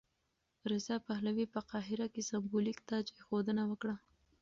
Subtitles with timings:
[0.71, 3.95] رضا پهلوي په قاهره کې سمبولیک تاجاېښودنه وکړه.